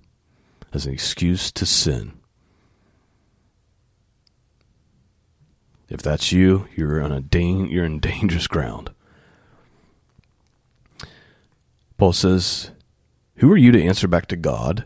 as 0.75 0.85
an 0.85 0.93
excuse 0.93 1.51
to 1.53 1.65
sin. 1.65 2.13
If 5.89 6.03
that's 6.03 6.33
you, 6.33 6.69
you're 6.77 7.03
on 7.03 7.13
a 7.13 7.21
da- 7.21 7.67
you're 7.69 7.85
in 7.85 8.01
dangerous 8.01 8.47
ground. 8.47 8.91
Paul 11.97 12.13
says, 12.13 12.73
"Who 13.37 13.51
are 13.53 13.57
you 13.57 13.71
to 13.73 13.83
answer 13.83 14.09
back 14.09 14.27
to 14.27 14.37
God? 14.37 14.85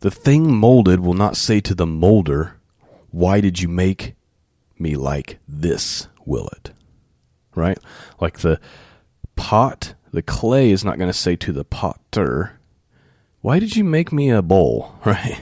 The 0.00 0.10
thing 0.10 0.54
molded 0.54 1.00
will 1.00 1.14
not 1.14 1.36
say 1.36 1.60
to 1.60 1.74
the 1.74 1.86
molder, 1.86 2.56
"Why 3.10 3.40
did 3.40 3.60
you 3.60 3.68
make 3.68 4.14
me 4.80 4.96
like 4.96 5.38
this?" 5.46 6.08
Will 6.24 6.48
it? 6.48 6.72
Right? 7.54 7.78
Like 8.20 8.40
the 8.40 8.60
pot, 9.34 9.94
the 10.12 10.22
clay 10.22 10.70
is 10.70 10.84
not 10.84 10.98
going 10.98 11.08
to 11.08 11.18
say 11.18 11.36
to 11.36 11.52
the 11.52 11.64
potter, 11.64 12.60
why 13.40 13.58
did 13.58 13.76
you 13.76 13.84
make 13.84 14.12
me 14.12 14.30
a 14.30 14.42
bowl? 14.42 14.92
Right? 15.04 15.40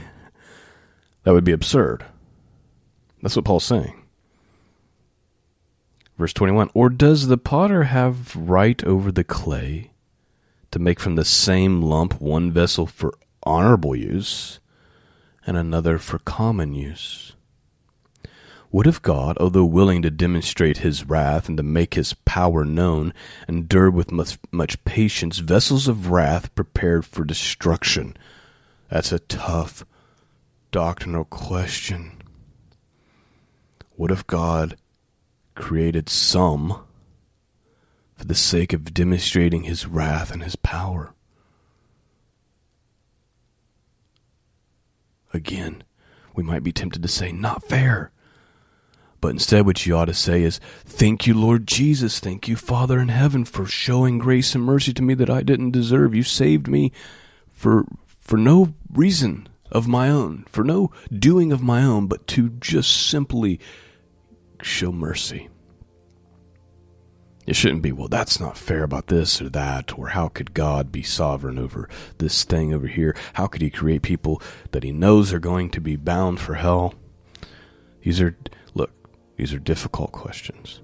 That 1.23 1.33
would 1.33 1.43
be 1.43 1.51
absurd. 1.51 2.05
That's 3.21 3.35
what 3.35 3.43
Paul's 3.43 3.65
saying. 3.65 4.01
Verse 6.17 6.31
21 6.31 6.69
Or 6.73 6.89
does 6.89 7.27
the 7.27 7.37
potter 7.37 7.83
have 7.83 8.33
right 8.33 8.81
over 8.85 9.11
the 9.11 9.25
clay 9.25 9.91
to 10.71 10.79
make 10.79 10.99
from 10.99 11.15
the 11.15 11.25
same 11.25 11.81
lump 11.81 12.21
one 12.21 12.51
vessel 12.51 12.85
for 12.85 13.13
honorable 13.43 13.95
use 13.95 14.59
and 15.45 15.57
another 15.57 15.97
for 15.97 16.19
common 16.19 16.73
use. 16.73 17.33
What 18.69 18.85
if 18.85 19.01
God, 19.01 19.37
although 19.39 19.63
willing 19.63 20.01
to 20.01 20.09
demonstrate 20.09 20.79
his 20.79 21.05
wrath 21.05 21.47
and 21.47 21.55
to 21.57 21.63
make 21.63 21.93
his 21.93 22.13
power 22.13 22.65
known, 22.65 23.13
endured 23.47 23.93
with 23.93 24.11
much, 24.11 24.37
much 24.51 24.83
patience 24.83 25.39
vessels 25.39 25.87
of 25.87 26.11
wrath 26.11 26.53
prepared 26.53 27.05
for 27.05 27.23
destruction? 27.23 28.17
That's 28.89 29.13
a 29.13 29.19
tough 29.19 29.85
doctrinal 30.71 31.23
question. 31.23 32.21
What 33.95 34.11
if 34.11 34.27
God 34.27 34.77
created 35.55 36.09
some 36.09 36.83
for 38.15 38.25
the 38.25 38.35
sake 38.35 38.73
of 38.73 38.93
demonstrating 38.93 39.63
his 39.63 39.87
wrath 39.87 40.31
and 40.31 40.43
his 40.43 40.57
power? 40.57 41.13
Again, 45.33 45.83
we 46.35 46.43
might 46.43 46.63
be 46.63 46.71
tempted 46.73 47.01
to 47.01 47.07
say, 47.07 47.31
not 47.31 47.63
fair. 47.63 48.11
But 49.19 49.29
instead, 49.29 49.65
what 49.65 49.85
you 49.85 49.95
ought 49.95 50.05
to 50.05 50.13
say 50.13 50.43
is, 50.43 50.59
Thank 50.85 51.25
you, 51.25 51.33
Lord 51.33 51.67
Jesus. 51.67 52.19
Thank 52.19 52.47
you, 52.47 52.55
Father 52.55 52.99
in 52.99 53.09
heaven, 53.09 53.45
for 53.45 53.65
showing 53.65 54.19
grace 54.19 54.53
and 54.55 54.63
mercy 54.63 54.93
to 54.93 55.01
me 55.01 55.13
that 55.15 55.29
I 55.29 55.43
didn't 55.43 55.71
deserve. 55.71 56.13
You 56.13 56.23
saved 56.23 56.67
me 56.67 56.91
for, 57.49 57.85
for 58.19 58.37
no 58.37 58.73
reason 58.91 59.49
of 59.71 59.87
my 59.87 60.09
own, 60.09 60.45
for 60.49 60.63
no 60.63 60.91
doing 61.11 61.51
of 61.51 61.61
my 61.61 61.83
own, 61.83 62.07
but 62.07 62.27
to 62.27 62.49
just 62.49 63.07
simply 63.07 63.59
show 64.61 64.91
mercy. 64.91 65.49
It 67.45 67.55
shouldn't 67.55 67.81
be, 67.81 67.93
well, 67.93 68.09
that's 68.09 68.41
not 68.41 68.57
fair 68.57 68.83
about 68.83 69.07
this 69.07 69.41
or 69.41 69.49
that, 69.49 69.97
or 69.97 70.09
how 70.09 70.27
could 70.27 70.53
God 70.53 70.91
be 70.91 71.01
sovereign 71.01 71.57
over 71.57 71.87
this 72.17 72.43
thing 72.43 72.73
over 72.73 72.87
here? 72.87 73.15
How 73.33 73.47
could 73.47 73.61
He 73.61 73.69
create 73.69 74.01
people 74.01 74.41
that 74.71 74.83
He 74.83 74.91
knows 74.91 75.31
are 75.33 75.39
going 75.39 75.69
to 75.69 75.79
be 75.79 75.95
bound 75.95 76.41
for 76.41 76.55
hell? 76.55 76.93
These 78.01 78.19
are, 78.19 78.35
these 79.37 79.53
are 79.53 79.59
difficult 79.59 80.11
questions. 80.11 80.81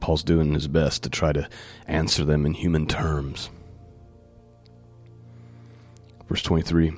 Paul's 0.00 0.24
doing 0.24 0.54
his 0.54 0.68
best 0.68 1.02
to 1.02 1.10
try 1.10 1.32
to 1.32 1.48
answer 1.86 2.24
them 2.24 2.46
in 2.46 2.54
human 2.54 2.86
terms. 2.86 3.50
Verse 6.28 6.42
23 6.42 6.94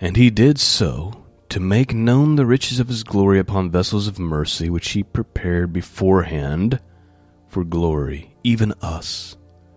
And 0.00 0.16
he 0.16 0.30
did 0.30 0.58
so 0.58 1.24
to 1.48 1.60
make 1.60 1.94
known 1.94 2.36
the 2.36 2.46
riches 2.46 2.78
of 2.78 2.88
his 2.88 3.02
glory 3.02 3.38
upon 3.38 3.70
vessels 3.70 4.06
of 4.06 4.18
mercy, 4.18 4.68
which 4.68 4.90
he 4.90 5.02
prepared 5.02 5.72
beforehand 5.72 6.80
for 7.46 7.64
glory, 7.64 8.34
even 8.44 8.74
us. 8.82 9.36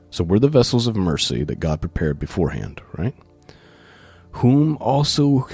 So 0.10 0.26
we're 0.26 0.40
the 0.40 0.50
vessels 0.50 0.88
of 0.88 0.96
mercy 0.98 1.44
that 1.46 1.62
God 1.62 1.80
prepared 1.80 2.20
beforehand, 2.20 2.82
right? 2.98 3.16
Whom 4.34 4.78
also 4.78 5.48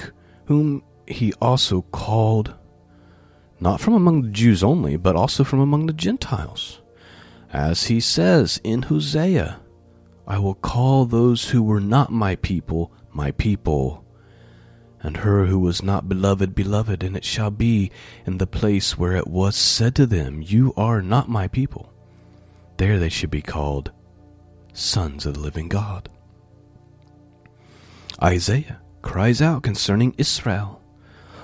whom 0.46 0.82
he 1.06 1.32
also 1.34 1.82
called 1.82 2.54
not 3.60 3.80
from 3.80 3.94
among 3.94 4.22
the 4.22 4.30
Jews 4.30 4.62
only, 4.62 4.96
but 4.96 5.16
also 5.16 5.44
from 5.44 5.60
among 5.60 5.86
the 5.86 5.92
Gentiles. 5.92 6.80
As 7.52 7.84
he 7.84 8.00
says 8.00 8.60
in 8.62 8.82
Hosea, 8.82 9.60
I 10.26 10.38
will 10.38 10.54
call 10.54 11.06
those 11.06 11.50
who 11.50 11.62
were 11.62 11.80
not 11.80 12.12
my 12.12 12.36
people, 12.36 12.92
my 13.12 13.30
people, 13.32 14.04
and 15.00 15.18
her 15.18 15.46
who 15.46 15.58
was 15.58 15.82
not 15.82 16.08
beloved, 16.08 16.54
beloved, 16.54 17.02
and 17.02 17.16
it 17.16 17.24
shall 17.24 17.50
be 17.50 17.90
in 18.26 18.38
the 18.38 18.46
place 18.46 18.98
where 18.98 19.16
it 19.16 19.26
was 19.26 19.56
said 19.56 19.94
to 19.96 20.06
them, 20.06 20.42
You 20.42 20.74
are 20.76 21.00
not 21.00 21.28
my 21.28 21.48
people. 21.48 21.92
There 22.76 22.98
they 22.98 23.08
should 23.08 23.30
be 23.30 23.42
called 23.42 23.90
sons 24.72 25.26
of 25.26 25.34
the 25.34 25.40
living 25.40 25.68
God. 25.68 26.08
Isaiah 28.22 28.80
cries 29.02 29.40
out 29.40 29.62
concerning 29.62 30.14
Israel. 30.18 30.82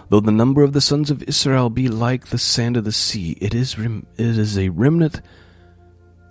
Though 0.09 0.21
the 0.21 0.33
number 0.33 0.63
of 0.63 0.73
the 0.73 0.81
sons 0.81 1.11
of 1.11 1.23
Israel 1.23 1.71
be 1.71 1.89
like 1.89 2.27
the 2.27 2.39
sand 2.39 2.77
of 2.77 2.85
the 2.85 2.93
sea, 2.93 3.37
it 3.41 3.55
is, 3.55 3.79
rem- 3.79 4.07
it 4.17 4.39
is 4.39 4.59
a 4.59 4.69
remnant 4.69 5.23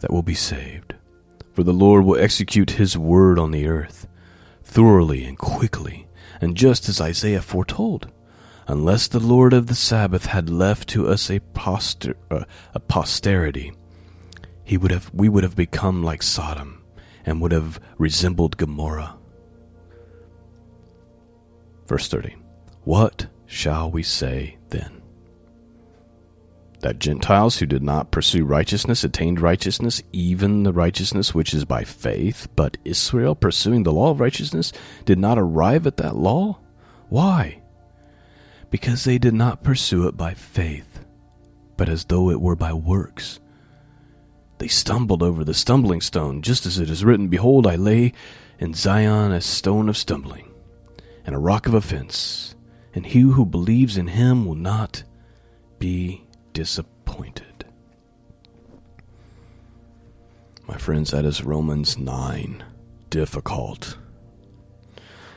that 0.01 0.12
will 0.12 0.21
be 0.21 0.36
saved. 0.36 0.95
For 1.53 1.63
the 1.63 1.73
Lord 1.73 2.05
will 2.05 2.19
execute 2.19 2.71
his 2.71 2.97
word 2.97 3.39
on 3.39 3.51
the 3.51 3.67
earth, 3.67 4.07
thoroughly 4.63 5.23
and 5.23 5.38
quickly, 5.38 6.07
and 6.41 6.57
just 6.57 6.89
as 6.89 7.01
Isaiah 7.01 7.41
foretold. 7.41 8.12
Unless 8.67 9.09
the 9.09 9.19
Lord 9.19 9.53
of 9.53 9.67
the 9.67 9.75
Sabbath 9.75 10.27
had 10.27 10.49
left 10.49 10.88
to 10.89 11.07
us 11.07 11.29
a, 11.29 11.39
poster- 11.39 12.17
uh, 12.31 12.45
a 12.73 12.79
posterity, 12.79 13.73
he 14.63 14.77
would 14.77 14.91
have, 14.91 15.12
we 15.13 15.29
would 15.29 15.43
have 15.43 15.55
become 15.55 16.03
like 16.03 16.23
Sodom 16.23 16.81
and 17.25 17.41
would 17.41 17.51
have 17.51 17.79
resembled 17.97 18.57
Gomorrah. 18.57 19.17
Verse 21.88 22.07
30 22.07 22.36
What 22.83 23.27
shall 23.54 23.89
we 23.92 24.04
say 24.04 24.58
then? 24.70 25.02
That 26.82 27.00
Gentiles 27.00 27.58
who 27.58 27.66
did 27.66 27.84
not 27.84 28.12
pursue 28.12 28.44
righteousness 28.44 29.04
attained 29.04 29.39
righteousness, 29.39 30.02
even 30.12 30.63
the 30.63 30.74
righteousness 30.74 31.34
which 31.34 31.54
is 31.54 31.63
by 31.63 31.84
faith, 31.86 32.48
but 32.56 32.78
Israel, 32.84 33.36
pursuing 33.36 33.84
the 33.84 33.94
law 33.94 34.10
of 34.10 34.20
righteousness, 34.20 34.74
did 35.06 35.18
not 35.18 35.39
arrive 35.39 35.88
at 35.88 35.98
that 35.98 36.18
law? 36.18 36.60
Why? 37.08 37.62
Because 38.70 39.04
they 39.04 39.18
did 39.18 39.34
not 39.34 39.63
pursue 39.63 40.08
it 40.08 40.18
by 40.18 40.34
faith, 40.34 41.06
but 41.78 41.88
as 41.88 42.06
though 42.06 42.30
it 42.32 42.42
were 42.42 42.56
by 42.56 42.74
works. 42.74 43.39
They 44.58 44.68
stumbled 44.68 45.24
over 45.24 45.46
the 45.46 45.54
stumbling 45.54 46.02
stone, 46.02 46.42
just 46.42 46.66
as 46.66 46.80
it 46.80 46.89
is 46.89 47.06
written, 47.06 47.28
Behold, 47.28 47.68
I 47.68 47.76
lay 47.76 48.13
in 48.60 48.74
Zion 48.74 49.32
a 49.32 49.42
stone 49.42 49.88
of 49.89 49.98
stumbling, 49.98 50.52
and 51.26 51.36
a 51.36 51.39
rock 51.39 51.68
of 51.68 51.74
offense, 51.76 52.53
and 52.93 53.06
he 53.06 53.21
who 53.21 53.45
believes 53.45 53.97
in 53.97 54.08
him 54.08 54.45
will 54.45 54.56
not 54.56 55.03
be 55.79 56.23
disappointed. 56.53 57.65
My 60.67 60.77
friends, 60.77 61.12
that 61.12 61.25
is 61.25 61.43
Romans 61.43 61.97
9. 61.97 62.63
Difficult. 63.10 63.97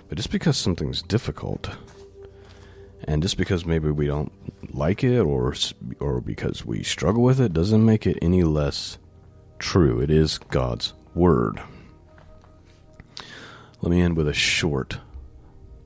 But 0.09 0.17
just 0.17 0.31
because 0.31 0.57
something's 0.57 1.03
difficult, 1.03 1.71
and 3.05 3.23
just 3.23 3.37
because 3.37 3.67
maybe 3.67 3.91
we 3.91 4.07
don't 4.07 4.33
like 4.75 5.03
it 5.03 5.21
or 5.21 5.55
or 6.01 6.21
because 6.21 6.65
we 6.65 6.83
struggle 6.83 7.23
with 7.23 7.41
it 7.41 7.53
doesn't 7.53 7.85
make 7.85 8.07
it 8.07 8.19
any 8.23 8.45
less 8.45 8.99
true. 9.59 10.01
It 10.01 10.11
is 10.11 10.39
God's 10.39 10.95
word. 11.15 11.61
Let 13.81 13.91
me 13.91 14.01
end 14.01 14.17
with 14.17 14.29
a 14.29 14.35
short 14.35 14.99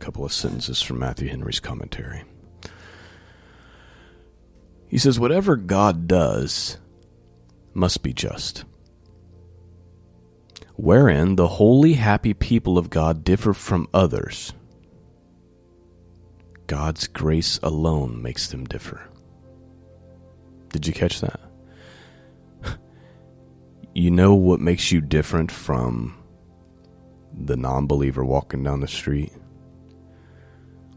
couple 0.01 0.25
of 0.25 0.33
sentences 0.33 0.83
from 0.83 0.99
Matthew 0.99 1.29
Henry's 1.29 1.61
commentary. 1.61 2.25
He 4.89 4.99
says, 4.99 5.21
Whatever 5.21 5.55
God 5.55 6.09
does 6.09 6.79
must 7.75 8.03
be 8.03 8.13
just. 8.13 8.65
Wherein 10.75 11.37
the 11.37 11.47
holy, 11.47 11.93
happy 11.93 12.35
people 12.35 12.79
of 12.79 12.91
God 12.91 13.23
differ 13.23 13.53
from 13.53 13.87
others, 13.93 14.53
God's 16.67 17.07
grace 17.07 17.59
alone 17.63 18.23
makes 18.23 18.49
them 18.49 18.65
differ. 18.65 19.01
Did 20.71 20.87
you 20.87 20.93
catch 20.93 21.21
that? 21.21 21.41
you 23.95 24.11
know 24.11 24.35
what 24.35 24.61
makes 24.61 24.91
you 24.91 25.01
different 25.01 25.53
from 25.53 26.17
the 27.33 27.57
non 27.57 27.87
believer 27.87 28.25
walking 28.25 28.63
down 28.63 28.81
the 28.81 28.89
street? 28.89 29.33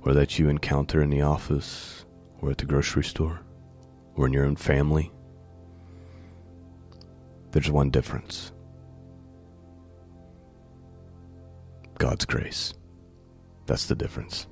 Or 0.06 0.14
that 0.14 0.38
you 0.38 0.50
encounter 0.50 1.02
in 1.02 1.10
the 1.10 1.22
office 1.22 2.06
or 2.42 2.52
at 2.52 2.58
the 2.58 2.66
grocery 2.66 3.04
store? 3.04 3.44
or 4.16 4.28
in 4.28 4.34
your 4.34 4.46
own 4.46 4.56
family, 4.56 5.12
there's 7.52 7.72
one 7.72 7.90
difference 7.90 8.52
God's 11.98 12.26
grace. 12.26 12.74
That's 13.66 13.86
the 13.86 13.96
difference. 13.96 14.48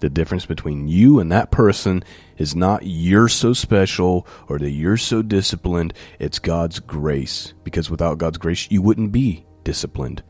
The 0.00 0.10
difference 0.10 0.46
between 0.46 0.86
you 0.86 1.18
and 1.18 1.32
that 1.32 1.50
person 1.50 2.04
is 2.36 2.54
not 2.54 2.84
you're 2.84 3.26
so 3.26 3.52
special 3.52 4.28
or 4.48 4.60
that 4.60 4.70
you're 4.70 4.96
so 4.96 5.22
disciplined. 5.22 5.92
It's 6.20 6.38
God's 6.38 6.78
grace. 6.78 7.52
Because 7.64 7.90
without 7.90 8.18
God's 8.18 8.38
grace, 8.38 8.70
you 8.70 8.80
wouldn't 8.80 9.10
be 9.10 9.44
disciplined. 9.64 10.22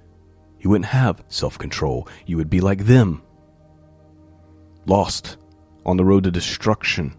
You 0.58 0.70
wouldn't 0.70 0.86
have 0.86 1.22
self 1.28 1.58
control. 1.58 2.08
You 2.24 2.38
would 2.38 2.48
be 2.48 2.62
like 2.62 2.86
them, 2.86 3.20
lost 4.88 5.36
on 5.84 5.96
the 5.96 6.04
road 6.04 6.24
to 6.24 6.30
destruction. 6.30 7.14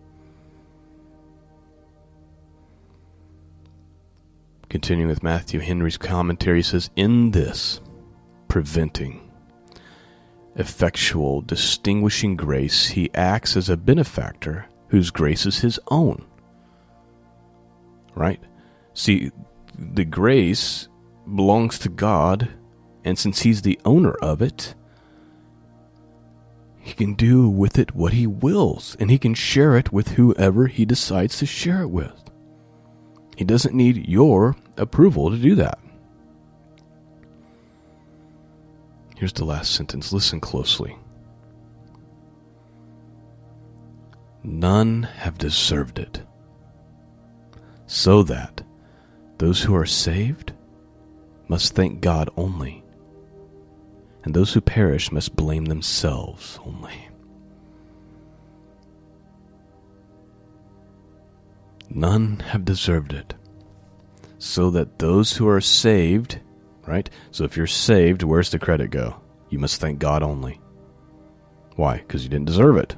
Continuing 4.69 5.10
with 5.10 5.23
Matthew 5.23 5.60
Henry's 5.60 5.97
commentary, 5.97 6.62
says, 6.62 6.91
In 6.95 7.32
this, 7.32 7.82
preventing, 8.47 9.32
effectual, 10.55 11.41
distinguishing 11.41 12.36
grace, 12.36 12.88
he 12.88 13.10
acts 13.15 13.58
as 13.58 13.69
a 13.69 13.77
benefactor 13.77 14.67
whose 14.89 15.10
grace 15.10 15.45
is 15.45 15.60
his 15.60 15.79
own. 15.89 16.23
Right? 18.13 18.41
See, 18.93 19.32
the 19.77 20.05
grace 20.05 20.88
belongs 21.36 21.79
to 21.79 21.89
God, 21.89 22.49
and 23.03 23.17
since 23.17 23.41
he's 23.41 23.62
the 23.62 23.79
owner 23.86 24.13
of 24.21 24.41
it, 24.41 24.75
he 26.89 26.95
can 26.95 27.13
do 27.13 27.47
with 27.47 27.78
it 27.78 27.93
what 27.93 28.13
he 28.13 28.25
wills, 28.25 28.97
and 28.99 29.12
he 29.12 29.19
can 29.19 29.36
share 29.36 29.78
it 29.78 29.93
with 29.93 30.10
whoever 30.10 30.65
he 30.65 30.86
decides 30.86 31.38
to 31.38 31.45
share 31.45 31.84
it 31.84 31.89
with. 31.89 32.32
He 33.38 33.45
doesn't 33.45 33.75
need 33.75 34.08
your 34.08 34.56
approval 34.75 35.30
to 35.30 35.38
do 35.38 35.54
that. 35.56 35.80
Here's 39.15 39.34
the 39.34 39.45
last 39.45 39.75
sentence. 39.75 40.12
Listen 40.12 40.39
closely. 40.39 40.97
None 44.43 45.04
have 45.04 45.38
deserved 45.38 45.99
it, 45.99 46.23
so 47.86 48.23
that 48.23 48.63
those 49.38 49.62
who 49.62 49.75
are 49.75 49.86
saved 49.86 50.54
must 51.47 51.75
thank 51.75 52.02
God 52.02 52.30
only 52.36 52.84
and 54.23 54.34
those 54.34 54.53
who 54.53 54.62
perish 54.62 55.12
must 55.12 55.36
blame 55.36 55.65
themselves 55.65 56.60
only. 56.65 57.08
None 61.89 62.39
have 62.39 62.65
deserved 62.65 63.13
it, 63.13 63.34
so 64.38 64.69
that 64.71 64.99
those 64.99 65.38
who 65.38 65.47
are 65.47 65.62
saved, 65.62 66.39
right? 66.86 67.10
So 67.32 67.43
if 67.45 67.58
you're 67.58 67.67
saved, 67.67 68.21
where's 68.21 68.51
the 68.51 68.60
credit 68.60 68.91
go? 68.91 69.19
You 69.49 69.58
must 69.58 69.82
thank 69.82 69.99
God 69.99 70.21
only. 70.21 70.62
Why? 71.75 71.97
Because 71.97 72.23
you 72.23 72.29
didn't 72.29 72.45
deserve 72.45 72.77
it. 72.77 72.95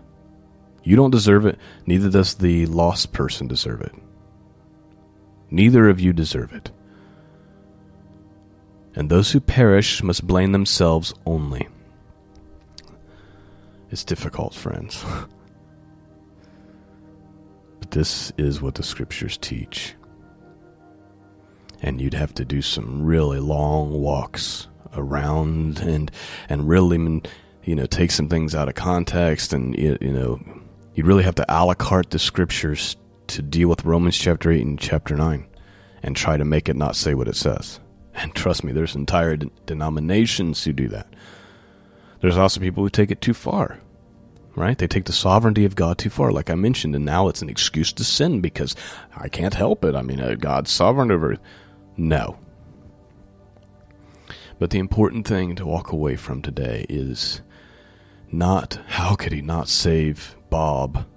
You 0.84 0.96
don't 0.96 1.12
deserve 1.12 1.46
it, 1.46 1.58
neither 1.86 2.10
does 2.10 2.34
the 2.34 2.66
lost 2.66 3.14
person 3.14 3.48
deserve 3.48 3.82
it. 3.82 3.94
Neither 5.50 5.88
of 5.88 6.00
you 6.00 6.12
deserve 6.12 6.54
it 6.54 6.72
and 8.96 9.10
those 9.10 9.32
who 9.32 9.40
perish 9.40 10.04
must 10.04 10.28
blame 10.28 10.52
themselves 10.52 11.14
only. 11.26 11.68
It's 13.90 14.04
difficult, 14.04 14.54
friends. 14.54 15.04
but 17.80 17.92
this 17.92 18.32
is 18.38 18.62
what 18.62 18.76
the 18.76 18.84
scriptures 18.84 19.38
teach. 19.38 19.96
And 21.82 22.00
you'd 22.00 22.14
have 22.14 22.34
to 22.36 22.46
do 22.46 22.62
some 22.62 23.04
really 23.04 23.40
long 23.40 23.92
walks 23.92 24.68
around 24.96 25.80
and 25.80 26.12
and 26.50 26.68
really 26.68 27.22
you 27.64 27.76
know 27.76 27.86
take 27.86 28.12
some 28.12 28.28
things 28.28 28.54
out 28.54 28.68
of 28.68 28.76
context 28.76 29.54
and 29.54 29.74
you 29.78 29.98
know 30.02 30.38
you'd 30.96 31.08
really 31.08 31.24
have 31.24 31.36
to 31.36 31.46
a 31.48 31.66
la 31.66 31.74
carte 31.74 32.10
the 32.10 32.20
scriptures 32.20 32.98
to 33.28 33.42
deal 33.42 33.70
with 33.70 33.86
Romans 33.86 34.18
chapter 34.18 34.52
8 34.52 34.66
and 34.66 34.80
chapter 34.80 35.16
9 35.16 35.48
and 36.04 36.16
try 36.16 36.38
to 36.38 36.46
make 36.46 36.68
it 36.68 36.76
not 36.76 36.96
say 36.96 37.14
what 37.14 37.28
it 37.28 37.36
says. 37.36 37.80
And 38.14 38.34
trust 38.36 38.64
me, 38.64 38.72
there's 38.72 38.96
entire 38.96 39.38
de- 39.38 39.50
denominations 39.66 40.64
who 40.64 40.74
do 40.74 40.88
that. 40.90 41.08
There's 42.22 42.38
also 42.38 42.60
people 42.60 42.84
who 42.84 42.90
take 42.90 43.10
it 43.12 43.22
too 43.22 43.34
far, 43.34 43.80
right? 44.56 44.78
They 44.78 44.88
take 44.88 45.06
the 45.06 45.14
sovereignty 45.14 45.66
of 45.66 45.76
God 45.76 45.98
too 45.98 46.10
far, 46.10 46.32
like 46.32 46.50
I 46.50 46.56
mentioned, 46.56 46.96
and 46.96 47.06
now 47.06 47.28
it's 47.28 47.42
an 47.42 47.50
excuse 47.50 47.92
to 47.94 48.04
sin 48.04 48.42
because 48.42 48.76
I 49.16 49.28
can't 49.28 49.56
help 49.56 49.84
it. 49.84 49.96
I 49.96 50.02
mean, 50.02 50.20
uh, 50.20 50.36
God's 50.36 50.72
sovereign 50.72 51.12
over. 51.12 51.38
No. 51.98 52.38
But 54.60 54.70
the 54.70 54.80
important 54.80 55.28
thing 55.28 55.56
to 55.56 55.66
walk 55.66 55.92
away 55.92 56.16
from 56.16 56.42
today 56.44 56.86
is 56.88 57.42
not 58.32 58.80
how 58.88 59.16
could 59.16 59.32
he 59.32 59.42
not 59.42 59.68
save 59.68 60.36
Bob 60.52 61.08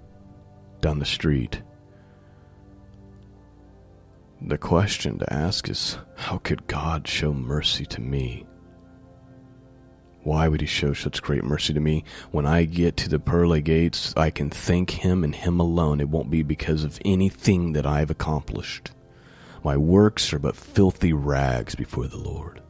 down 0.81 0.97
the 0.97 1.05
street? 1.05 1.61
The 4.47 4.59
question 4.59 5.17
to 5.17 5.33
ask 5.33 5.69
is 5.69 5.97
how 6.15 6.37
could 6.37 6.67
God 6.67 7.07
show 7.07 7.33
mercy 7.33 7.83
to 7.87 7.99
me? 7.99 8.45
Why 10.21 10.47
would 10.47 10.61
He 10.61 10.67
show 10.67 10.93
such 10.93 11.23
great 11.23 11.43
mercy 11.43 11.73
to 11.73 11.79
me? 11.79 12.03
When 12.29 12.45
I 12.45 12.65
get 12.65 12.95
to 12.97 13.09
the 13.09 13.17
pearly 13.17 13.63
gates, 13.63 14.13
I 14.15 14.29
can 14.29 14.51
thank 14.51 14.91
Him 14.91 15.23
and 15.23 15.33
Him 15.33 15.59
alone. 15.59 15.99
It 15.99 16.09
won't 16.09 16.29
be 16.29 16.43
because 16.43 16.83
of 16.83 16.99
anything 17.03 17.73
that 17.73 17.87
I've 17.87 18.11
accomplished. 18.11 18.91
My 19.63 19.77
works 19.77 20.31
are 20.31 20.37
but 20.37 20.55
filthy 20.55 21.11
rags 21.11 21.73
before 21.73 22.05
the 22.05 22.19
Lord. 22.19 22.61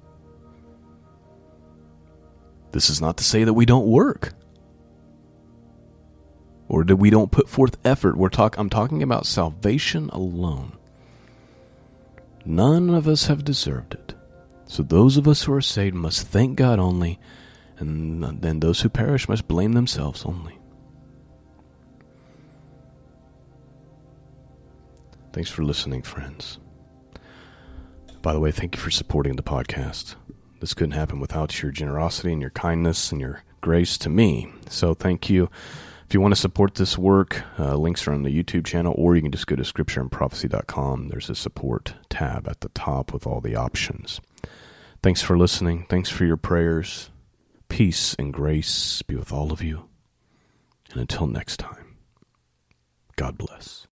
This 2.72 2.90
is 2.90 3.02
not 3.02 3.18
to 3.18 3.26
say 3.26 3.44
that 3.44 3.54
we 3.54 3.66
don't 3.66 3.88
work 3.88 4.32
or 6.70 6.86
that 6.86 6.96
we 6.96 7.10
don't 7.10 7.32
put 7.32 7.50
forth 7.50 7.76
effort. 7.84 8.16
We're 8.16 8.30
talk, 8.30 8.58
I'm 8.58 8.70
talking 8.70 9.04
about 9.04 9.26
salvation 9.26 10.10
alone. 10.14 10.78
None 12.46 12.92
of 12.92 13.08
us 13.08 13.26
have 13.26 13.44
deserved 13.44 13.96
it. 13.96 14.14
So 14.68 14.84
those 14.84 15.18
of 15.18 15.28
us 15.28 15.44
who 15.44 15.54
are 15.54 15.62
saved 15.62 15.96
must 15.96 16.28
thank 16.28 16.58
God 16.58 16.80
only, 16.80 17.20
and 17.78 18.42
then 18.42 18.60
those 18.60 18.82
who 18.82 18.90
perish 18.90 19.28
must 19.28 19.48
blame 19.48 19.74
themselves 19.74 20.26
only. 20.26 20.60
Thanks 25.34 25.50
for 25.50 25.64
listening, 25.64 26.02
friends. 26.02 26.60
By 28.22 28.34
the 28.34 28.40
way, 28.40 28.52
thank 28.52 28.76
you 28.76 28.82
for 28.82 28.92
supporting 28.92 29.36
the 29.36 29.44
podcast. 29.44 30.16
This 30.62 30.74
couldn't 30.74 30.94
happen 30.94 31.20
without 31.20 31.62
your 31.62 31.72
generosity 31.72 32.32
and 32.32 32.42
your 32.42 32.52
kindness 32.52 33.12
and 33.12 33.20
your 33.20 33.44
grace 33.62 33.98
to 34.00 34.10
me. 34.10 34.52
So 34.70 34.94
thank 34.94 35.30
you. 35.30 35.50
If 36.08 36.14
you 36.14 36.22
want 36.22 36.36
to 36.36 36.40
support 36.40 36.76
this 36.76 36.98
work, 36.98 37.42
uh, 37.58 37.76
links 37.76 38.08
are 38.08 38.14
on 38.14 38.22
the 38.22 38.44
YouTube 38.44 38.66
channel, 38.66 38.94
or 38.96 39.16
you 39.16 39.24
can 39.24 39.32
just 39.32 39.48
go 39.48 39.56
to 39.56 39.64
scriptureandprophecy.com. 39.64 41.08
There's 41.08 41.32
a 41.32 41.36
support 41.36 41.96
tab 42.10 42.48
at 42.48 42.62
the 42.62 42.70
top 42.70 43.12
with 43.12 43.26
all 43.26 43.42
the 43.42 43.56
options. 43.56 44.22
Thanks 45.02 45.24
for 45.24 45.38
listening. 45.38 45.86
Thanks 45.90 46.10
for 46.10 46.26
your 46.26 46.38
prayers. 46.38 47.10
Peace 47.70 48.16
and 48.20 48.32
grace 48.32 49.02
be 49.02 49.16
with 49.16 49.32
all 49.32 49.52
of 49.52 49.64
you. 49.64 49.90
And 50.92 51.02
until 51.02 51.26
next 51.26 51.58
time, 51.58 51.98
God 53.16 53.38
bless. 53.38 53.85